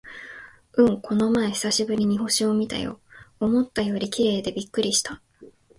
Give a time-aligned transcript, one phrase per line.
[0.77, 2.99] うん、この前久しぶりに星を見たよ。
[3.39, 5.21] 思ったより綺麗でびっくりした！